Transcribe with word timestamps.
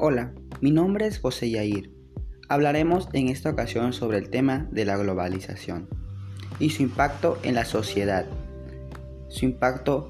Hola, 0.00 0.30
mi 0.60 0.70
nombre 0.70 1.08
es 1.08 1.18
José 1.18 1.50
Yair. 1.50 1.90
Hablaremos 2.48 3.08
en 3.14 3.26
esta 3.26 3.50
ocasión 3.50 3.92
sobre 3.92 4.18
el 4.18 4.30
tema 4.30 4.68
de 4.70 4.84
la 4.84 4.96
globalización 4.96 5.88
y 6.60 6.70
su 6.70 6.84
impacto 6.84 7.36
en 7.42 7.56
la 7.56 7.64
sociedad, 7.64 8.24
su 9.28 9.44
impacto 9.44 10.08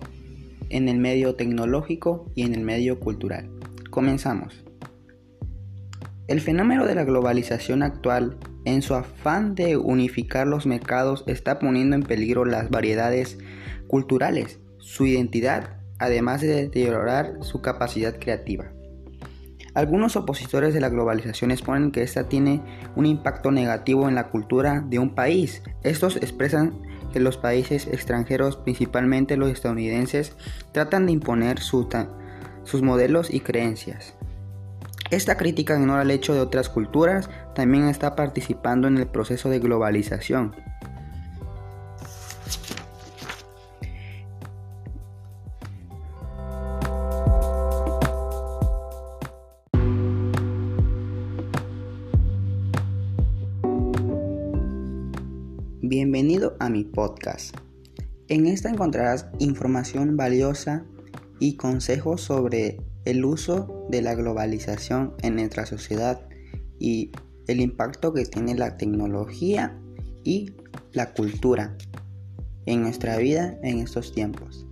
en 0.69 0.91
el 0.91 0.99
medio 0.99 1.37
tecnológico 1.37 2.31
y 2.35 2.43
en 2.43 2.55
el 2.55 2.65
medio 2.65 3.01
cultural. 3.01 3.49
Comenzamos. 3.89 4.63
El 6.27 6.43
fenómeno 6.43 6.85
de 6.85 6.95
la 6.95 7.05
globalización 7.05 7.83
actual, 7.83 8.37
en 8.67 8.83
su 8.83 8.95
afán 8.95 9.55
de 9.55 9.79
unificar 9.79 10.47
los 10.47 10.67
mercados, 10.67 11.25
está 11.27 11.59
poniendo 11.59 11.97
en 11.97 12.03
peligro 12.03 12.45
las 12.45 12.69
variedades 12.69 13.39
culturales, 13.87 14.61
su 14.81 15.07
identidad, 15.07 15.79
además 15.99 16.43
de 16.43 16.49
deteriorar 16.49 17.39
su 17.41 17.63
capacidad 17.63 18.19
creativa. 18.19 18.71
Algunos 19.79 20.17
opositores 20.17 20.75
de 20.75 20.81
la 20.81 20.89
globalización 20.89 21.53
exponen 21.53 21.93
que 21.93 22.03
esta 22.03 22.25
tiene 22.25 22.61
un 22.97 23.07
impacto 23.07 23.53
negativo 23.53 24.09
en 24.09 24.17
la 24.17 24.27
cultura 24.27 24.81
de 24.85 24.99
un 24.99 25.15
país. 25.15 25.63
Estos 25.85 26.17
expresan 26.17 26.83
que 27.13 27.21
los 27.21 27.37
países 27.37 27.87
extranjeros, 27.87 28.57
principalmente 28.57 29.37
los 29.37 29.51
estadounidenses, 29.51 30.33
tratan 30.73 31.07
de 31.07 31.13
imponer 31.13 31.61
sus 31.61 32.83
modelos 32.83 33.33
y 33.33 33.39
creencias. 33.39 34.15
Esta 35.13 35.37
crítica 35.37 35.79
ignora 35.79 36.03
el 36.03 36.11
hecho 36.11 36.35
de 36.35 36.41
otras 36.41 36.69
culturas, 36.69 37.31
también 37.55 37.87
está 37.87 38.17
participando 38.17 38.89
en 38.89 38.99
el 38.99 39.07
proceso 39.07 39.49
de 39.49 39.61
globalización. 39.61 40.57
En 58.29 58.47
esta 58.47 58.69
encontrarás 58.69 59.27
información 59.39 60.17
valiosa 60.17 60.85
y 61.39 61.57
consejos 61.57 62.23
sobre 62.23 62.81
el 63.05 63.25
uso 63.25 63.87
de 63.89 64.03
la 64.03 64.15
globalización 64.15 65.15
en 65.23 65.37
nuestra 65.37 65.65
sociedad 65.65 66.21
y 66.79 67.13
el 67.47 67.61
impacto 67.61 68.13
que 68.13 68.25
tiene 68.25 68.55
la 68.55 68.77
tecnología 68.77 69.79
y 70.25 70.53
la 70.93 71.15
cultura 71.15 71.77
en 72.67 72.83
nuestra 72.83 73.17
vida 73.17 73.59
en 73.63 73.79
estos 73.79 74.13
tiempos. 74.13 74.67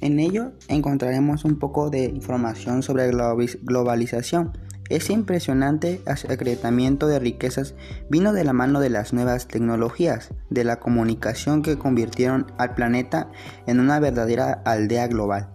En 0.00 0.18
ello 0.18 0.52
encontraremos 0.68 1.44
un 1.44 1.58
poco 1.58 1.90
de 1.90 2.06
información 2.06 2.82
sobre 2.82 3.10
globalización 3.10 4.52
ese 4.90 5.12
impresionante 5.12 6.02
acrecimiento 6.06 7.06
de 7.06 7.18
riquezas 7.18 7.74
vino 8.08 8.32
de 8.32 8.44
la 8.44 8.52
mano 8.52 8.80
de 8.80 8.90
las 8.90 9.12
nuevas 9.12 9.48
tecnologías, 9.48 10.30
de 10.50 10.64
la 10.64 10.80
comunicación 10.80 11.62
que 11.62 11.78
convirtieron 11.78 12.52
al 12.58 12.74
planeta 12.74 13.30
en 13.66 13.80
una 13.80 14.00
verdadera 14.00 14.60
aldea 14.64 15.06
global. 15.06 15.48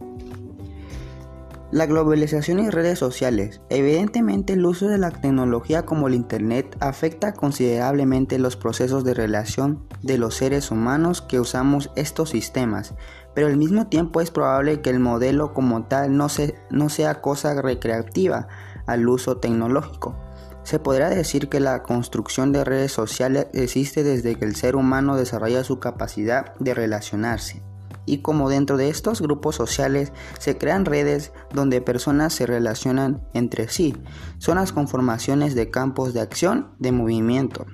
La 1.71 1.87
globalización 1.87 2.59
y 2.59 2.69
redes 2.69 2.99
sociales. 2.99 3.59
Evidentemente 3.69 4.53
el 4.53 4.65
uso 4.65 4.87
de 4.87 4.97
la 4.97 5.11
tecnología 5.11 5.83
como 5.83 6.07
el 6.07 6.13
Internet 6.13 6.77
afecta 6.79 7.33
considerablemente 7.33 8.39
los 8.39 8.55
procesos 8.55 9.03
de 9.03 9.13
relación 9.13 9.83
de 10.01 10.17
los 10.17 10.35
seres 10.35 10.71
humanos 10.71 11.21
que 11.21 11.39
usamos 11.39 11.91
estos 11.97 12.29
sistemas, 12.29 12.93
pero 13.33 13.47
al 13.47 13.57
mismo 13.57 13.87
tiempo 13.87 14.21
es 14.21 14.31
probable 14.31 14.79
que 14.81 14.91
el 14.91 14.99
modelo 14.99 15.53
como 15.53 15.83
tal 15.83 16.15
no, 16.15 16.27
no 16.69 16.89
sea 16.89 17.19
cosa 17.21 17.61
recreativa, 17.61 18.47
al 18.87 19.07
uso 19.07 19.37
tecnológico. 19.37 20.15
Se 20.63 20.79
podrá 20.79 21.09
decir 21.09 21.47
que 21.47 21.59
la 21.59 21.83
construcción 21.83 22.51
de 22.51 22.63
redes 22.63 22.91
sociales 22.91 23.47
existe 23.53 24.03
desde 24.03 24.35
que 24.35 24.45
el 24.45 24.55
ser 24.55 24.75
humano 24.75 25.15
desarrolla 25.15 25.63
su 25.63 25.79
capacidad 25.79 26.55
de 26.55 26.73
relacionarse. 26.73 27.61
Y 28.07 28.19
como 28.19 28.49
dentro 28.49 28.77
de 28.77 28.89
estos 28.89 29.21
grupos 29.21 29.55
sociales 29.55 30.11
se 30.39 30.57
crean 30.57 30.85
redes 30.85 31.31
donde 31.53 31.81
personas 31.81 32.33
se 32.33 32.45
relacionan 32.45 33.27
entre 33.33 33.67
sí, 33.67 33.95
son 34.37 34.57
las 34.57 34.71
conformaciones 34.71 35.55
de 35.55 35.69
campos 35.69 36.13
de 36.13 36.21
acción, 36.21 36.71
de 36.79 36.91
movimiento, 36.91 37.65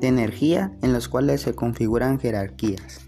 de 0.00 0.08
energía 0.08 0.76
en 0.82 0.92
los 0.92 1.08
cuales 1.08 1.42
se 1.42 1.54
configuran 1.54 2.18
jerarquías. 2.20 3.00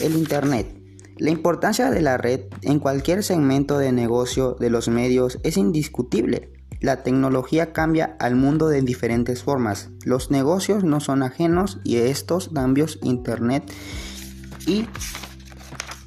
El 0.00 0.14
Internet 0.14 0.75
la 1.18 1.30
importancia 1.30 1.90
de 1.90 2.02
la 2.02 2.18
red 2.18 2.40
en 2.60 2.78
cualquier 2.78 3.22
segmento 3.22 3.78
de 3.78 3.90
negocio 3.90 4.54
de 4.60 4.68
los 4.68 4.88
medios 4.88 5.38
es 5.44 5.56
indiscutible. 5.56 6.52
La 6.80 7.02
tecnología 7.02 7.72
cambia 7.72 8.16
al 8.18 8.36
mundo 8.36 8.68
de 8.68 8.82
diferentes 8.82 9.42
formas. 9.42 9.88
Los 10.04 10.30
negocios 10.30 10.84
no 10.84 11.00
son 11.00 11.22
ajenos 11.22 11.80
y 11.84 11.96
estos 11.96 12.50
cambios 12.50 12.98
Internet 13.02 13.72
y 14.66 14.86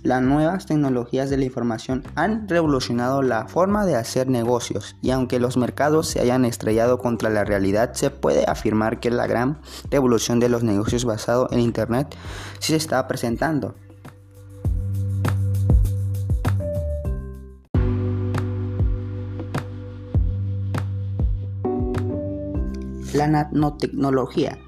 las 0.03 0.21
nuevas 0.21 0.67
tecnologías 0.67 1.31
de 1.31 1.37
la 1.37 1.45
información 1.45 2.03
han 2.13 2.47
revolucionado 2.47 3.23
la 3.23 3.47
forma 3.47 3.87
de 3.87 3.95
hacer 3.95 4.27
negocios 4.27 4.95
y 5.01 5.09
aunque 5.09 5.39
los 5.39 5.57
mercados 5.57 6.07
se 6.07 6.21
hayan 6.21 6.45
estrellado 6.45 6.99
contra 6.99 7.31
la 7.31 7.43
realidad, 7.45 7.93
se 7.93 8.11
puede 8.11 8.45
afirmar 8.47 8.99
que 8.99 9.09
la 9.09 9.25
gran 9.25 9.59
revolución 9.89 10.39
de 10.39 10.49
los 10.49 10.63
negocios 10.63 11.03
basado 11.03 11.49
en 11.51 11.61
Internet 11.61 12.15
sí 12.59 12.73
se 12.73 12.75
está 12.75 13.07
presentando. 13.07 13.73
La 23.13 23.27
nanotecnología 23.27 24.59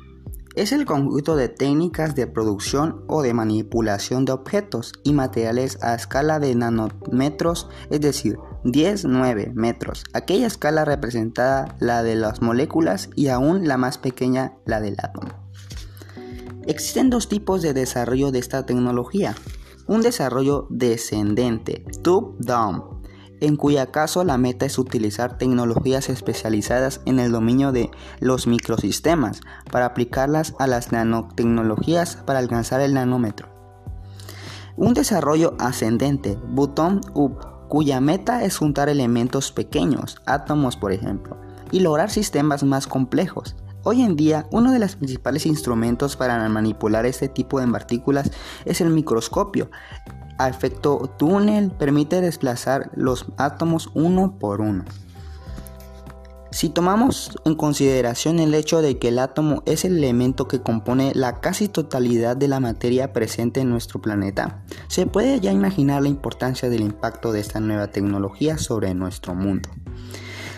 es 0.56 0.72
el 0.72 0.86
conjunto 0.86 1.36
de 1.36 1.48
técnicas 1.48 2.16
de 2.16 2.28
producción 2.28 3.06
o 3.08 3.22
de 3.22 3.34
manipulación 3.34 4.26
de 4.26 4.34
objetos 4.34 4.94
y 5.04 5.14
materiales 5.14 5.78
a 5.82 5.96
escala 5.96 6.40
de 6.40 6.56
nanómetros, 6.56 7.70
es 7.90 8.02
decir, 8.02 8.38
10-9 8.64 9.54
metros. 9.54 10.04
Aquella 10.14 10.48
escala 10.48 10.86
representada 10.86 11.76
la 11.80 12.04
de 12.04 12.16
las 12.16 12.42
moléculas 12.42 13.10
y 13.16 13.28
aún 13.28 13.68
la 13.68 13.78
más 13.78 13.98
pequeña 13.98 14.54
la 14.66 14.82
del 14.82 14.98
átomo. 15.02 15.30
Existen 16.66 17.10
dos 17.10 17.30
tipos 17.30 17.62
de 17.62 17.74
desarrollo 17.74 18.32
de 18.32 18.40
esta 18.40 18.66
tecnología. 18.66 19.36
Un 19.88 20.02
desarrollo 20.02 20.68
descendente, 20.70 21.86
top-down, 22.04 22.91
en 23.42 23.58
cuya 23.58 23.88
caso 23.88 24.24
la 24.24 24.38
meta 24.38 24.66
es 24.66 24.80
utilizar 24.80 25.38
tecnologías 25.38 26.10
especializadas 26.10 27.02
en 27.06 27.20
el 27.20 27.32
dominio 27.32 27.72
de 27.72 27.92
los 28.20 28.48
microsistemas 28.48 29.42
para 29.72 29.88
aplicarlas 29.88 30.54
a 30.60 30.68
las 30.68 30.92
nanotecnologías 30.92 32.16
para 32.16 32.40
alcanzar 32.40 32.80
el 32.82 32.94
nanómetro. 32.94 33.50
Un 34.78 34.94
desarrollo 34.94 35.56
ascendente, 35.60 36.38
bottom 36.48 37.02
up, 37.14 37.68
cuya 37.68 38.00
meta 38.00 38.44
es 38.44 38.58
juntar 38.58 38.90
elementos 38.90 39.52
pequeños, 39.52 40.22
átomos 40.26 40.78
por 40.78 40.92
ejemplo, 40.92 41.38
y 41.72 41.80
lograr 41.80 42.10
sistemas 42.10 42.64
más 42.64 42.88
complejos. 42.88 43.56
Hoy 43.84 44.04
en 44.04 44.16
día, 44.16 44.46
uno 44.52 44.72
de 44.72 44.78
los 44.78 44.96
principales 44.96 45.48
instrumentos 45.48 46.16
para 46.16 46.48
manipular 46.50 47.08
este 47.08 47.28
tipo 47.28 47.60
de 47.60 47.68
partículas 47.68 48.30
es 48.64 48.80
el 48.80 48.92
microscopio, 48.92 49.72
a 50.44 50.50
efecto 50.50 51.14
túnel 51.18 51.72
permite 51.72 52.22
desplazar 52.22 52.92
los 52.96 53.26
átomos 53.38 53.90
uno 53.94 54.38
por 54.40 54.62
uno. 54.62 54.86
Si 56.52 56.68
tomamos 56.68 57.32
en 57.46 57.56
consideración 57.56 58.40
el 58.40 58.54
hecho 58.54 58.82
de 58.82 58.98
que 58.98 59.08
el 59.08 59.20
átomo 59.20 59.64
es 59.66 59.86
el 59.86 59.98
elemento 59.98 60.50
que 60.50 60.62
compone 60.62 61.14
la 61.16 61.40
casi 61.40 61.70
totalidad 61.70 62.36
de 62.36 62.50
la 62.50 62.60
materia 62.60 63.14
presente 63.14 63.62
en 63.62 63.70
nuestro 63.70 64.02
planeta, 64.02 64.62
se 64.90 65.06
puede 65.06 65.40
ya 65.40 65.54
imaginar 65.54 66.02
la 66.02 66.10
importancia 66.10 66.70
del 66.70 66.82
impacto 66.82 67.32
de 67.32 67.40
esta 67.40 67.62
nueva 67.62 67.88
tecnología 67.88 68.58
sobre 68.58 68.94
nuestro 68.94 69.34
mundo. 69.34 69.70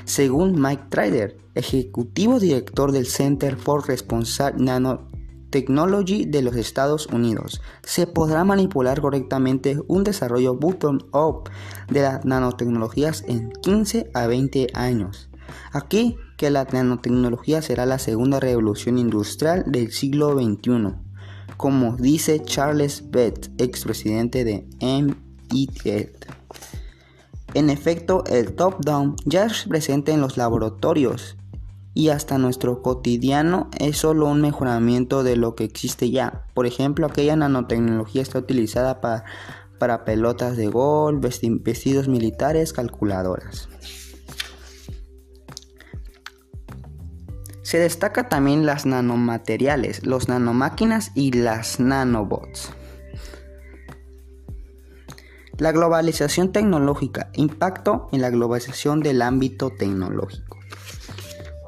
Según 0.06 0.60
Mike 0.60 0.86
Trader, 0.90 1.38
ejecutivo 1.54 2.40
director 2.40 2.92
del 2.92 3.06
Center 3.06 3.56
for 3.56 3.88
Responsible 3.88 4.56
Nano 4.58 5.13
Technology 5.54 6.26
de 6.26 6.42
los 6.42 6.56
Estados 6.56 7.06
Unidos. 7.06 7.62
Se 7.84 8.08
podrá 8.08 8.44
manipular 8.44 9.00
correctamente 9.02 9.78
un 9.88 10.04
desarrollo 10.04 10.56
bottom-up 10.56 11.48
de 11.92 12.02
las 12.02 12.26
nanotecnologías 12.26 13.24
en 13.28 13.52
15 13.62 14.10
a 14.16 14.26
20 14.26 14.70
años. 14.74 15.30
Aquí 15.72 16.18
que 16.38 16.50
la 16.50 16.64
nanotecnología 16.64 17.62
será 17.62 17.86
la 17.86 18.00
segunda 18.00 18.40
revolución 18.40 18.98
industrial 18.98 19.64
del 19.68 19.92
siglo 19.92 20.34
XXI, 20.34 20.96
como 21.56 21.98
dice 21.98 22.42
Charles 22.44 23.12
Bett, 23.12 23.52
expresidente 23.62 24.44
de 24.44 24.68
MIT. 24.82 26.18
En 27.54 27.70
efecto, 27.70 28.24
el 28.26 28.56
top-down 28.56 29.18
ya 29.26 29.46
es 29.46 29.66
presente 29.66 30.14
en 30.14 30.22
los 30.22 30.36
laboratorios 30.36 31.38
y 31.94 32.10
hasta 32.10 32.38
nuestro 32.38 32.82
cotidiano 32.82 33.70
es 33.78 33.98
solo 33.98 34.28
un 34.28 34.42
mejoramiento 34.42 35.24
de 35.24 35.36
lo 35.36 35.56
que 35.56 35.64
existe 35.64 36.10
ya. 36.10 36.46
Por 36.54 36.66
ejemplo, 36.66 37.06
aquella 37.06 37.36
nanotecnología 37.36 38.22
está 38.22 38.40
utilizada 38.40 39.00
para, 39.00 39.26
para 39.78 40.06
pelotas 40.06 40.58
de 40.58 40.68
gol, 40.68 41.20
vestidos 41.20 42.08
militares, 42.08 42.74
calculadoras. 42.74 43.70
Se 47.62 47.80
destaca 47.80 48.28
también 48.28 48.66
las 48.66 48.86
nanomateriales, 48.86 50.06
los 50.06 50.28
nanomáquinas 50.28 51.12
y 51.16 51.32
las 51.32 51.80
nanobots. 51.80 52.72
La 55.58 55.72
globalización 55.72 56.52
tecnológica, 56.52 57.30
impacto 57.34 58.10
en 58.12 58.22
la 58.22 58.32
globalización 58.32 59.00
del 59.00 59.22
ámbito 59.22 59.70
tecnológico. 59.70 60.53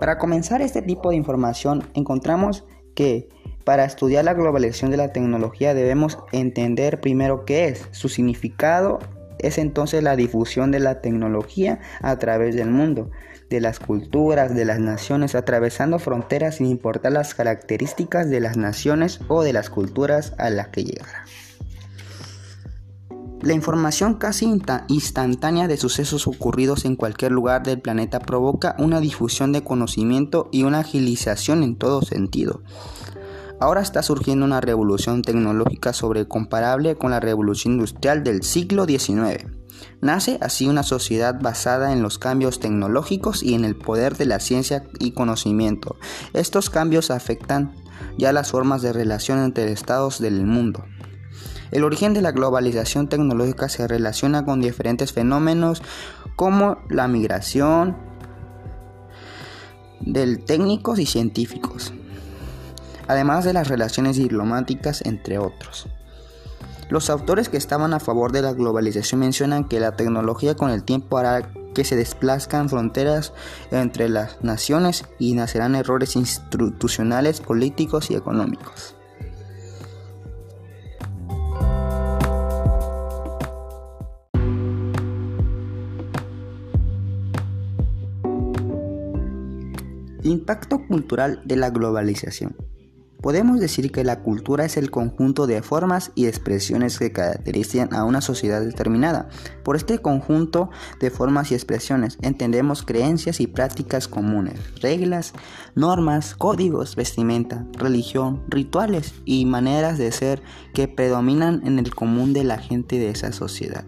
Para 0.06 0.20
comenzar 0.20 0.62
este 0.62 0.84
tipo 0.84 1.10
de 1.10 1.16
información 1.16 1.90
encontramos 1.96 2.64
que 2.94 3.28
para 3.64 3.86
estudiar 3.86 4.24
la 4.24 4.36
globalización 4.36 4.92
de 4.92 4.98
la 4.98 5.12
tecnología 5.12 5.74
debemos 5.74 6.20
entender 6.32 7.02
primero 7.02 7.44
qué 7.44 7.70
es, 7.70 7.88
su 7.90 8.08
significado 8.08 9.00
es 9.40 9.58
entonces 9.58 10.04
la 10.04 10.16
difusión 10.16 10.70
de 10.70 10.80
la 10.80 11.02
tecnología 11.02 11.80
a 12.04 12.20
través 12.20 12.54
del 12.54 12.70
mundo, 12.70 13.10
de 13.50 13.62
las 13.62 13.80
culturas, 13.80 14.54
de 14.54 14.66
las 14.66 14.80
naciones, 14.80 15.34
atravesando 15.34 15.98
fronteras 15.98 16.58
sin 16.58 16.68
importar 16.68 17.12
las 17.12 17.34
características 17.34 18.30
de 18.30 18.42
las 18.42 18.58
naciones 18.58 19.22
o 19.28 19.42
de 19.42 19.54
las 19.54 19.72
culturas 19.72 20.36
a 20.38 20.52
las 20.52 20.68
que 20.68 20.84
llegará. 20.84 21.26
La 23.42 23.54
información 23.54 24.16
casi 24.16 24.46
instantánea 24.88 25.68
de 25.68 25.78
sucesos 25.78 26.26
ocurridos 26.28 26.86
en 26.86 26.96
cualquier 26.96 27.32
lugar 27.32 27.64
del 27.64 27.82
planeta 27.82 28.20
provoca 28.20 28.76
una 28.80 29.00
difusión 29.00 29.52
de 29.52 29.64
conocimiento 29.64 30.50
y 30.52 30.64
una 30.64 30.80
agilización 30.80 31.62
en 31.62 31.76
todo 31.76 32.02
sentido. 32.02 32.62
Ahora 33.60 33.82
está 33.82 34.04
surgiendo 34.04 34.46
una 34.46 34.62
revolución 34.62 35.22
tecnológica 35.22 35.94
sobrecomparable 35.94 36.96
con 36.96 37.12
la 37.12 37.20
revolución 37.20 37.76
industrial 37.76 38.24
del 38.24 38.44
siglo 38.44 38.86
XIX. 38.86 39.46
Nace 40.02 40.38
así 40.42 40.68
una 40.68 40.84
sociedad 40.84 41.40
basada 41.40 41.94
en 41.94 42.02
los 42.02 42.18
cambios 42.18 42.60
tecnológicos 42.60 43.44
y 43.44 43.54
en 43.54 43.64
el 43.64 43.76
poder 43.76 44.18
de 44.18 44.26
la 44.26 44.40
ciencia 44.40 44.86
y 45.00 45.12
conocimiento. 45.12 45.98
Estos 46.34 46.70
cambios 46.70 47.12
afectan 47.12 47.74
ya 48.18 48.34
las 48.34 48.52
formas 48.52 48.82
de 48.82 48.94
relación 48.94 49.40
entre 49.40 49.72
estados 49.72 50.20
del 50.20 50.46
mundo. 50.46 50.84
El 51.72 51.84
origen 51.84 52.14
de 52.14 52.22
la 52.22 52.32
globalización 52.32 53.08
tecnológica 53.08 53.70
se 53.70 53.88
relaciona 53.88 54.46
con 54.46 54.62
diferentes 54.62 55.14
fenómenos 55.14 55.82
como 56.36 56.78
la 56.90 57.08
migración 57.08 57.98
de 60.02 60.38
técnicos 60.38 61.00
y 61.00 61.06
científicos, 61.06 61.94
además 63.08 63.46
de 63.46 63.54
las 63.54 63.68
relaciones 63.68 64.18
diplomáticas 64.18 65.02
entre 65.06 65.40
otros. 65.40 65.88
Los 66.90 67.10
autores 67.10 67.50
que 67.50 67.58
estaban 67.58 67.94
a 67.94 68.00
favor 68.00 68.32
de 68.32 68.44
la 68.44 68.54
globalización 68.54 69.22
mencionan 69.22 69.64
que 69.64 69.80
la 69.80 69.96
tecnología 69.96 70.56
con 70.56 70.70
el 70.70 70.84
tiempo 70.84 71.18
hará 71.18 71.50
que 71.74 71.84
se 71.84 71.96
desplazcan 71.96 72.70
fronteras 72.70 73.34
entre 73.72 74.08
las 74.08 74.44
naciones 74.44 75.06
y 75.18 75.34
nacerán 75.34 75.76
errores 75.76 76.16
institucionales, 76.16 77.42
políticos 77.42 78.12
y 78.12 78.16
económicos. 78.16 78.96
Impacto 90.26 90.88
cultural 90.88 91.44
de 91.46 91.56
la 91.56 91.70
globalización. 91.70 92.56
Podemos 93.22 93.60
decir 93.60 93.92
que 93.92 94.04
la 94.04 94.24
cultura 94.24 94.66
es 94.66 94.76
el 94.76 94.90
conjunto 94.90 95.46
de 95.46 95.62
formas 95.62 96.12
y 96.16 96.26
expresiones 96.26 96.98
que 96.98 97.12
caracterizan 97.12 97.94
a 97.94 98.06
una 98.06 98.22
sociedad 98.22 98.60
determinada. 98.62 99.30
Por 99.64 99.76
este 99.76 100.00
conjunto 100.00 100.72
de 101.00 101.12
formas 101.12 101.52
y 101.52 101.54
expresiones 101.54 102.18
entendemos 102.24 102.82
creencias 102.82 103.40
y 103.40 103.46
prácticas 103.46 104.08
comunes, 104.08 104.60
reglas, 104.82 105.34
normas, 105.76 106.34
códigos, 106.34 106.96
vestimenta, 106.96 107.68
religión, 107.74 108.44
rituales 108.48 109.14
y 109.26 109.46
maneras 109.46 110.00
de 110.00 110.12
ser 110.12 110.42
que 110.74 110.88
predominan 110.88 111.62
en 111.68 111.78
el 111.78 111.94
común 111.94 112.34
de 112.34 112.46
la 112.46 112.58
gente 112.58 112.98
de 112.98 113.12
esa 113.12 113.32
sociedad. 113.32 113.86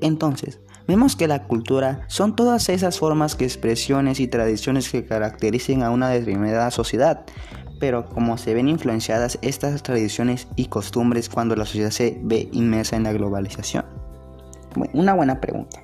Entonces, 0.00 0.58
Vemos 0.88 1.16
que 1.16 1.28
la 1.28 1.44
cultura 1.44 2.02
son 2.08 2.34
todas 2.34 2.68
esas 2.68 2.98
formas, 2.98 3.36
que 3.36 3.44
expresiones 3.44 4.20
y 4.20 4.26
tradiciones 4.26 4.90
que 4.90 5.04
caracterizan 5.04 5.82
a 5.82 5.90
una 5.90 6.08
determinada 6.08 6.70
sociedad, 6.70 7.24
pero 7.78 8.08
como 8.08 8.38
se 8.38 8.54
ven 8.54 8.68
influenciadas 8.68 9.38
estas 9.42 9.82
tradiciones 9.82 10.48
y 10.56 10.66
costumbres 10.66 11.28
cuando 11.28 11.56
la 11.56 11.66
sociedad 11.66 11.90
se 11.90 12.20
ve 12.22 12.48
inmersa 12.52 12.96
en 12.96 13.04
la 13.04 13.12
globalización. 13.12 13.84
una 14.92 15.14
buena 15.14 15.40
pregunta. 15.40 15.80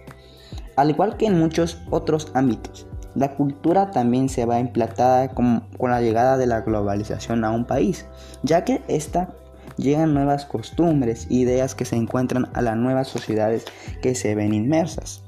Al 0.76 0.90
igual 0.90 1.16
que 1.16 1.26
en 1.26 1.38
muchos 1.38 1.78
otros 1.90 2.30
ámbitos, 2.34 2.86
la 3.14 3.34
cultura 3.34 3.90
también 3.90 4.28
se 4.28 4.44
va 4.44 4.60
emplatada 4.60 5.28
con, 5.30 5.64
con 5.76 5.90
la 5.90 6.00
llegada 6.00 6.36
de 6.36 6.46
la 6.46 6.60
globalización 6.60 7.44
a 7.44 7.50
un 7.50 7.64
país, 7.64 8.06
ya 8.42 8.64
que 8.64 8.82
esta 8.86 9.28
llegan 9.76 10.14
nuevas 10.14 10.46
costumbres, 10.46 11.26
ideas 11.30 11.74
que 11.74 11.84
se 11.84 11.96
encuentran 11.96 12.48
a 12.54 12.62
las 12.62 12.76
nuevas 12.76 13.08
sociedades 13.08 13.64
que 14.02 14.14
se 14.14 14.34
ven 14.34 14.54
inmersas. 14.54 15.22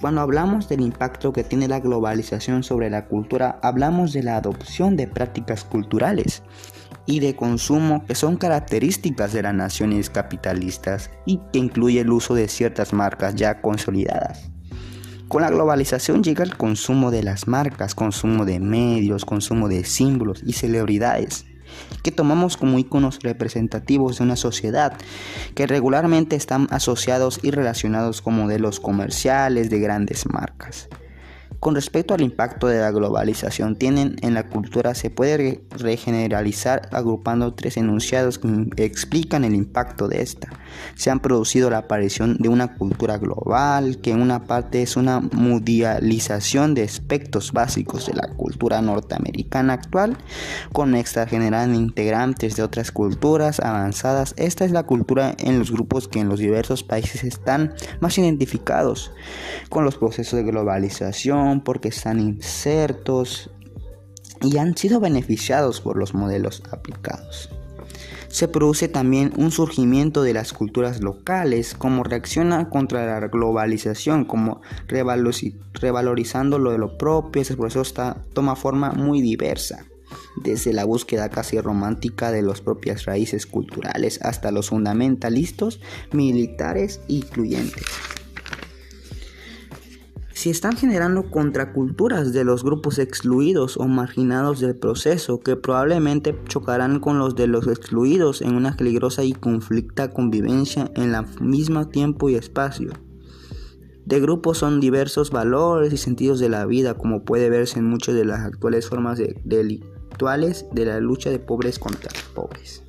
Cuando 0.00 0.20
hablamos 0.20 0.68
del 0.68 0.80
impacto 0.80 1.32
que 1.32 1.44
tiene 1.44 1.68
la 1.68 1.78
globalización 1.78 2.64
sobre 2.64 2.90
la 2.90 3.06
cultura, 3.06 3.60
hablamos 3.62 4.12
de 4.12 4.24
la 4.24 4.36
adopción 4.36 4.96
de 4.96 5.06
prácticas 5.06 5.62
culturales 5.62 6.42
y 7.06 7.20
de 7.20 7.36
consumo 7.36 8.04
que 8.04 8.14
son 8.14 8.36
características 8.36 9.32
de 9.32 9.42
las 9.42 9.54
naciones 9.54 10.10
capitalistas 10.10 11.10
y 11.24 11.40
que 11.52 11.60
incluye 11.60 12.00
el 12.00 12.10
uso 12.10 12.34
de 12.34 12.48
ciertas 12.48 12.92
marcas 12.92 13.36
ya 13.36 13.60
consolidadas. 13.60 14.50
Con 15.28 15.42
la 15.42 15.50
globalización 15.50 16.22
llega 16.22 16.44
el 16.44 16.56
consumo 16.56 17.10
de 17.10 17.22
las 17.22 17.46
marcas, 17.46 17.94
consumo 17.94 18.44
de 18.44 18.60
medios, 18.60 19.24
consumo 19.24 19.68
de 19.68 19.84
símbolos 19.84 20.42
y 20.44 20.52
celebridades 20.52 21.46
que 22.02 22.12
tomamos 22.12 22.56
como 22.56 22.78
iconos 22.78 23.18
representativos 23.22 24.18
de 24.18 24.24
una 24.24 24.36
sociedad, 24.36 24.94
que 25.54 25.66
regularmente 25.66 26.36
están 26.36 26.68
asociados 26.70 27.40
y 27.42 27.50
relacionados 27.50 28.22
con 28.22 28.34
modelos 28.34 28.80
comerciales 28.80 29.70
de 29.70 29.80
grandes 29.80 30.26
marcas. 30.26 30.88
Con 31.62 31.76
respecto 31.76 32.12
al 32.12 32.22
impacto 32.22 32.66
de 32.66 32.80
la 32.80 32.90
globalización 32.90 33.76
tienen 33.76 34.16
en 34.22 34.34
la 34.34 34.48
cultura 34.48 34.96
se 34.96 35.10
puede 35.10 35.62
regeneralizar 35.70 36.88
agrupando 36.90 37.54
tres 37.54 37.76
enunciados 37.76 38.40
que 38.40 38.84
explican 38.84 39.44
el 39.44 39.54
impacto 39.54 40.08
de 40.08 40.22
esta. 40.22 40.48
Se 40.94 41.10
han 41.10 41.20
producido 41.20 41.70
la 41.70 41.78
aparición 41.78 42.36
de 42.38 42.48
una 42.48 42.76
cultura 42.76 43.18
global, 43.18 43.98
que 43.98 44.10
en 44.10 44.20
una 44.20 44.44
parte 44.44 44.82
es 44.82 44.96
una 44.96 45.20
mundialización 45.20 46.74
de 46.74 46.82
aspectos 46.82 47.52
básicos 47.52 48.06
de 48.06 48.14
la 48.14 48.28
cultura 48.28 48.82
norteamericana 48.82 49.74
actual, 49.74 50.16
con 50.72 50.94
extra 50.94 51.26
generando 51.26 51.78
integrantes 51.78 52.56
de 52.56 52.62
otras 52.62 52.92
culturas 52.92 53.60
avanzadas. 53.60 54.34
Esta 54.36 54.64
es 54.64 54.70
la 54.70 54.84
cultura 54.84 55.34
en 55.38 55.58
los 55.58 55.70
grupos 55.70 56.08
que 56.08 56.20
en 56.20 56.28
los 56.28 56.40
diversos 56.40 56.82
países 56.82 57.24
están 57.24 57.74
más 58.00 58.18
identificados 58.18 59.12
con 59.68 59.84
los 59.84 59.96
procesos 59.96 60.36
de 60.38 60.44
globalización 60.44 61.62
porque 61.62 61.88
están 61.88 62.20
insertos 62.20 63.50
y 64.40 64.58
han 64.58 64.76
sido 64.76 65.00
beneficiados 65.00 65.80
por 65.80 65.96
los 65.96 66.14
modelos 66.14 66.62
aplicados. 66.70 67.50
Se 68.32 68.48
produce 68.48 68.88
también 68.88 69.30
un 69.36 69.50
surgimiento 69.50 70.22
de 70.22 70.32
las 70.32 70.54
culturas 70.54 71.02
locales 71.02 71.74
como 71.74 72.02
reacciona 72.02 72.70
contra 72.70 73.20
la 73.20 73.28
globalización, 73.28 74.24
como 74.24 74.62
revalorizando 74.88 76.58
lo 76.58 76.72
de 76.72 76.78
lo 76.78 76.96
propio. 76.96 77.42
Ese 77.42 77.58
proceso 77.58 77.82
está, 77.82 78.24
toma 78.32 78.56
forma 78.56 78.92
muy 78.92 79.20
diversa, 79.20 79.84
desde 80.42 80.72
la 80.72 80.86
búsqueda 80.86 81.28
casi 81.28 81.60
romántica 81.60 82.32
de 82.32 82.40
las 82.40 82.62
propias 82.62 83.04
raíces 83.04 83.44
culturales 83.44 84.18
hasta 84.22 84.50
los 84.50 84.70
fundamentalistas 84.70 85.78
militares 86.10 87.02
incluyentes 87.08 87.84
si 90.42 90.50
están 90.50 90.76
generando 90.76 91.30
contraculturas 91.30 92.32
de 92.32 92.42
los 92.42 92.64
grupos 92.64 92.98
excluidos 92.98 93.76
o 93.76 93.86
marginados 93.86 94.58
del 94.58 94.74
proceso 94.74 95.38
que 95.38 95.54
probablemente 95.54 96.36
chocarán 96.48 96.98
con 96.98 97.20
los 97.20 97.36
de 97.36 97.46
los 97.46 97.68
excluidos 97.68 98.42
en 98.42 98.56
una 98.56 98.76
peligrosa 98.76 99.22
y 99.22 99.34
conflicta 99.34 100.10
convivencia 100.10 100.90
en 100.96 101.14
el 101.14 101.24
mismo 101.40 101.86
tiempo 101.86 102.28
y 102.28 102.34
espacio. 102.34 102.90
De 104.04 104.18
grupos 104.18 104.58
son 104.58 104.80
diversos 104.80 105.30
valores 105.30 105.92
y 105.92 105.96
sentidos 105.96 106.40
de 106.40 106.48
la 106.48 106.66
vida, 106.66 106.94
como 106.94 107.24
puede 107.24 107.48
verse 107.48 107.78
en 107.78 107.84
muchas 107.84 108.16
de 108.16 108.24
las 108.24 108.40
actuales 108.40 108.88
formas 108.88 109.18
de, 109.18 109.40
delictuales 109.44 110.66
de 110.72 110.86
la 110.86 110.98
lucha 110.98 111.30
de 111.30 111.38
pobres 111.38 111.78
contra 111.78 112.10
pobres. 112.34 112.82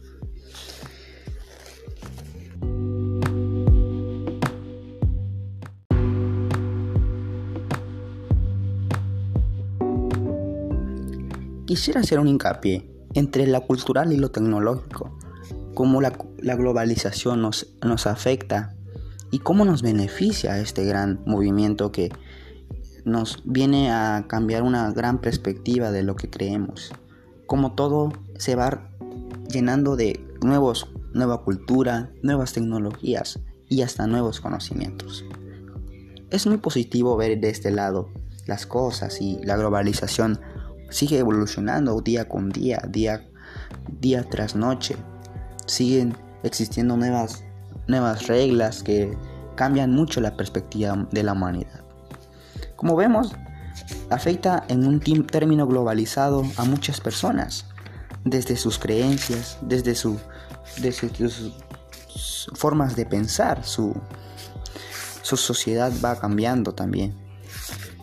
Quisiera 11.65 12.01
hacer 12.01 12.19
un 12.19 12.27
hincapié 12.27 12.89
entre 13.13 13.47
lo 13.47 13.61
cultural 13.65 14.11
y 14.11 14.17
lo 14.17 14.31
tecnológico. 14.31 15.17
cómo 15.73 16.01
la, 16.01 16.11
globalización 16.55 17.41
nos, 17.41 18.07
afecta 18.07 18.75
y 19.31 19.39
cómo 19.39 19.65
nos 19.65 19.81
beneficia 19.81 20.59
este 20.59 20.85
gran 20.85 21.21
movimiento 21.25 21.91
que 21.91 22.11
nos 23.05 23.41
viene 23.45 23.91
a 23.91 24.25
cambiar 24.27 24.63
una 24.63 24.91
gran 24.91 25.19
perspectiva 25.19 25.91
de 25.91 26.03
lo 26.03 26.15
que 26.15 26.29
creemos. 26.29 26.91
Como 27.47 27.73
todo 27.73 28.13
se 28.37 28.55
va 28.55 28.89
llenando 29.49 29.95
de 29.95 30.25
nuevos, 30.43 30.87
nueva 31.13 31.43
cultura, 31.43 32.11
nuevas 32.21 32.53
tecnologías 32.53 33.39
y 33.69 33.81
hasta 33.81 34.05
nuevos 34.05 34.41
conocimientos. 34.41 35.25
Es 36.29 36.45
muy 36.45 36.57
positivo 36.57 37.15
ver 37.15 37.39
de 37.39 37.49
este 37.49 37.71
lado 37.71 38.09
las 38.47 38.65
cosas 38.65 39.21
y 39.21 39.39
la 39.43 39.55
globalización 39.55 40.39
sigue 40.89 41.19
evolucionando 41.19 41.99
día 42.01 42.27
con 42.27 42.49
día, 42.49 42.81
día, 42.89 43.23
día 43.99 44.23
tras 44.29 44.55
noche. 44.55 44.95
Siguen 45.65 46.15
existiendo 46.43 46.97
nuevas, 46.97 47.43
nuevas 47.87 48.27
reglas 48.27 48.83
que 48.83 49.17
cambian 49.55 49.91
mucho 49.91 50.21
la 50.21 50.35
perspectiva 50.35 51.07
de 51.11 51.23
la 51.23 51.33
humanidad. 51.33 51.83
Como 52.75 52.95
vemos, 52.95 53.33
afecta 54.09 54.65
en 54.67 54.85
un 54.85 54.99
término 55.25 55.67
globalizado 55.67 56.43
a 56.57 56.65
muchas 56.65 56.99
personas, 56.99 57.65
desde 58.25 58.55
sus 58.55 58.77
creencias, 58.79 59.57
desde, 59.61 59.95
desde 60.81 61.29
sus 61.29 61.53
formas 62.53 62.95
de 62.95 63.05
pensar, 63.05 63.63
su, 63.63 63.93
su 65.21 65.37
sociedad 65.37 65.91
va 66.03 66.19
cambiando 66.19 66.73
también. 66.73 67.22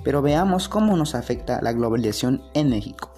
Pero 0.04 0.22
veamos 0.22 0.68
cómo 0.68 0.96
nos 0.96 1.14
afecta 1.14 1.60
la 1.62 1.72
globalización 1.72 2.42
en 2.54 2.70
México. 2.70 3.10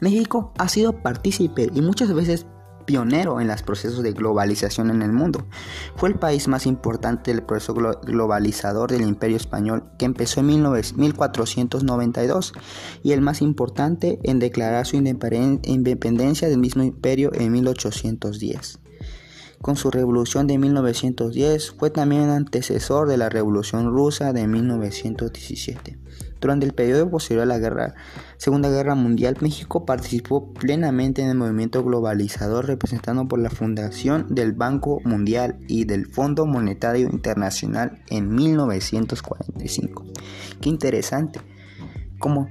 México 0.00 0.52
ha 0.58 0.68
sido 0.68 1.02
partícipe 1.02 1.70
y 1.74 1.80
muchas 1.80 2.12
veces 2.12 2.46
pionero 2.88 3.38
en 3.38 3.48
los 3.48 3.62
procesos 3.62 4.02
de 4.02 4.12
globalización 4.12 4.90
en 4.90 5.02
el 5.02 5.12
mundo. 5.12 5.46
Fue 5.96 6.08
el 6.08 6.14
país 6.14 6.48
más 6.48 6.64
importante 6.64 7.30
del 7.30 7.42
proceso 7.42 7.74
globalizador 7.74 8.90
del 8.90 9.02
Imperio 9.02 9.36
Español 9.36 9.84
que 9.98 10.06
empezó 10.06 10.40
en 10.40 10.46
1492 10.46 12.54
y 13.02 13.12
el 13.12 13.20
más 13.20 13.42
importante 13.42 14.18
en 14.22 14.38
declarar 14.38 14.86
su 14.86 14.96
independencia 14.96 16.48
del 16.48 16.58
mismo 16.58 16.82
imperio 16.82 17.30
en 17.34 17.52
1810. 17.52 18.78
Con 19.60 19.74
su 19.74 19.90
revolución 19.90 20.46
de 20.46 20.56
1910 20.56 21.72
fue 21.72 21.90
también 21.90 22.30
antecesor 22.30 23.08
de 23.08 23.16
la 23.16 23.28
Revolución 23.28 23.90
Rusa 23.90 24.32
de 24.32 24.46
1917. 24.46 25.98
Durante 26.40 26.64
el 26.64 26.72
periodo 26.72 27.10
posterior 27.10 27.42
a 27.50 27.58
la 27.58 27.94
Segunda 28.36 28.70
Guerra 28.70 28.94
Mundial, 28.94 29.36
México 29.40 29.84
participó 29.84 30.52
plenamente 30.52 31.22
en 31.22 31.30
el 31.30 31.36
movimiento 31.36 31.82
globalizador 31.82 32.66
representado 32.66 33.26
por 33.26 33.40
la 33.40 33.50
fundación 33.50 34.26
del 34.32 34.52
Banco 34.52 35.00
Mundial 35.04 35.58
y 35.66 35.84
del 35.84 36.06
Fondo 36.06 36.46
Monetario 36.46 37.08
Internacional 37.10 38.00
en 38.08 38.32
1945. 38.32 40.04
Qué 40.60 40.68
interesante. 40.68 41.40
Como, 42.20 42.48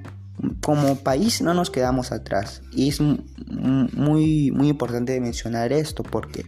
como 0.62 0.98
país 0.98 1.42
no 1.42 1.54
nos 1.54 1.70
quedamos 1.70 2.12
atrás 2.12 2.62
y 2.74 2.90
es 2.90 3.00
muy, 3.00 4.52
muy 4.52 4.68
importante 4.68 5.20
mencionar 5.22 5.72
esto 5.72 6.04
porque 6.04 6.46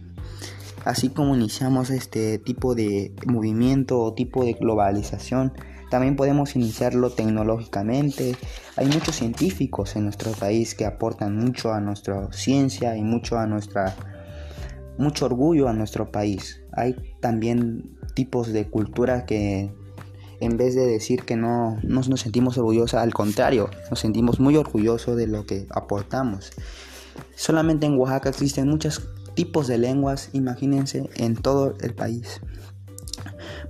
así 0.84 1.08
como 1.10 1.34
iniciamos 1.34 1.90
este 1.90 2.38
tipo 2.38 2.74
de 2.74 3.14
movimiento 3.26 4.00
o 4.00 4.14
tipo 4.14 4.44
de 4.44 4.54
globalización, 4.54 5.52
también 5.90 6.14
podemos 6.16 6.54
iniciarlo 6.54 7.10
tecnológicamente. 7.10 8.36
Hay 8.76 8.86
muchos 8.86 9.16
científicos 9.16 9.96
en 9.96 10.04
nuestro 10.04 10.30
país 10.32 10.74
que 10.74 10.86
aportan 10.86 11.36
mucho 11.36 11.72
a 11.72 11.80
nuestra 11.80 12.32
ciencia 12.32 12.96
y 12.96 13.02
mucho 13.02 13.38
a 13.38 13.46
nuestra 13.46 13.94
mucho 14.98 15.26
orgullo 15.26 15.68
a 15.68 15.72
nuestro 15.72 16.12
país. 16.12 16.62
Hay 16.72 16.94
también 17.20 17.98
tipos 18.14 18.52
de 18.52 18.68
cultura 18.68 19.24
que 19.24 19.72
en 20.40 20.56
vez 20.56 20.74
de 20.74 20.86
decir 20.86 21.24
que 21.24 21.36
no, 21.36 21.78
no 21.82 22.00
nos 22.02 22.20
sentimos 22.20 22.56
orgullosos, 22.56 22.94
al 22.94 23.12
contrario, 23.12 23.68
nos 23.90 24.00
sentimos 24.00 24.40
muy 24.40 24.56
orgullosos 24.56 25.16
de 25.16 25.26
lo 25.26 25.44
que 25.44 25.66
aportamos. 25.70 26.52
Solamente 27.34 27.86
en 27.86 27.98
Oaxaca 27.98 28.30
existen 28.30 28.68
muchos 28.68 29.00
tipos 29.40 29.66
de 29.68 29.78
lenguas, 29.78 30.28
imagínense, 30.34 31.08
en 31.16 31.34
todo 31.34 31.74
el 31.80 31.94
país 31.94 32.42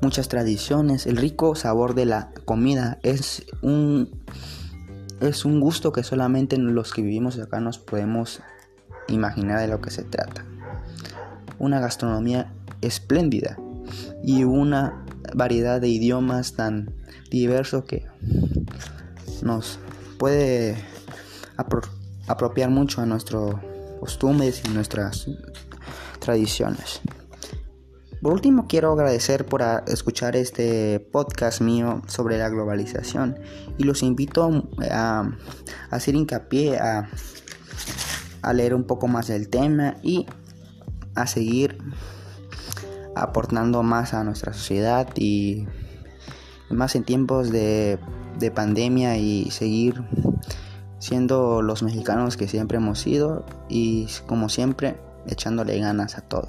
muchas 0.01 0.27
tradiciones, 0.27 1.07
el 1.07 1.17
rico 1.17 1.55
sabor 1.55 1.95
de 1.95 2.07
la 2.07 2.33
comida 2.45 2.99
es 3.05 3.45
un 3.63 4.11
es 5.21 5.45
un 5.45 5.61
gusto 5.61 5.93
que 5.93 6.03
solamente 6.03 6.59
los 6.59 6.93
que 6.93 7.03
vivimos 7.03 7.39
acá 7.39 7.61
nos 7.61 7.79
podemos 7.79 8.41
imaginar 9.07 9.61
de 9.61 9.69
lo 9.69 9.81
que 9.81 9.93
se 9.93 10.03
trata. 10.03 10.45
Una 11.61 11.79
gastronomía 11.79 12.53
espléndida 12.81 13.57
y 14.25 14.43
una 14.43 15.05
variedad 15.33 15.81
de 15.81 15.89
idiomas 15.89 16.55
tan 16.55 16.93
diverso 17.31 17.85
que 17.85 18.07
nos 19.45 19.79
puede 20.19 20.83
apropiar 22.27 22.71
mucho 22.71 23.03
a 23.03 23.07
nuestros 23.07 23.55
costumbres 24.01 24.63
y 24.65 24.71
nuestras 24.71 25.29
tradiciones. 26.19 27.01
Por 28.23 28.35
último, 28.35 28.67
quiero 28.69 28.93
agradecer 28.93 29.47
por 29.47 29.63
escuchar 29.87 30.37
este 30.37 31.01
podcast 31.01 31.63
mío 31.63 32.03
sobre 32.07 32.37
la 32.37 32.51
globalización 32.51 33.39
y 33.79 33.85
los 33.85 34.03
invito 34.03 34.69
a, 34.91 35.31
hacer 35.91 36.15
hincapié 36.15 36.79
a, 36.79 37.09
leer 38.53 38.75
un 38.75 38.85
poco 38.85 39.09
más 39.09 39.29
del 39.29 39.49
tema 39.49 39.97
y 40.03 40.27
a 41.15 41.27
seguir 41.27 41.79
aportando 43.17 43.83
más 43.83 44.13
a 44.13 44.23
nuestra 44.23 44.53
sociedad 44.53 45.09
y 45.17 45.67
más 46.69 46.95
en 46.97 47.05
tiempos 47.05 47.51
de, 47.51 47.99
de 48.39 48.51
pandemia 48.51 49.17
y 49.17 49.51
seguir 49.51 50.03
siendo 51.01 51.63
los 51.63 51.83
mexicanos 51.83 52.37
que 52.37 52.47
siempre 52.47 52.77
hemos 52.77 53.01
sido 53.01 53.45
y 53.69 54.07
como 54.27 54.49
siempre 54.49 54.97
echándole 55.27 55.79
ganas 55.81 56.17
a 56.17 56.21
todo. 56.21 56.49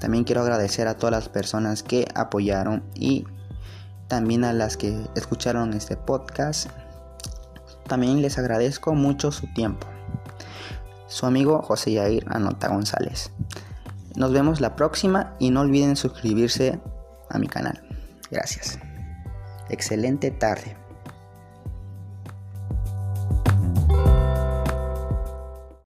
También 0.00 0.24
quiero 0.24 0.42
agradecer 0.42 0.86
a 0.88 0.96
todas 0.96 1.12
las 1.12 1.28
personas 1.28 1.82
que 1.82 2.06
apoyaron 2.14 2.84
y 2.94 3.24
también 4.08 4.44
a 4.44 4.52
las 4.52 4.76
que 4.76 5.06
escucharon 5.14 5.72
este 5.72 5.96
podcast. 5.96 6.68
También 7.86 8.20
les 8.20 8.38
agradezco 8.38 8.94
mucho 8.94 9.32
su 9.32 9.46
tiempo. 9.54 9.86
Su 11.06 11.26
amigo 11.26 11.62
José 11.62 11.92
Yair 11.92 12.26
Anota 12.28 12.68
González. 12.68 13.30
Nos 14.14 14.32
vemos 14.32 14.60
la 14.60 14.76
próxima 14.76 15.36
y 15.38 15.50
no 15.50 15.60
olviden 15.60 15.96
suscribirse 15.96 16.80
a 17.30 17.38
mi 17.38 17.46
canal. 17.46 17.82
Gracias. 18.30 18.78
Excelente 19.70 20.30
tarde. 20.30 20.76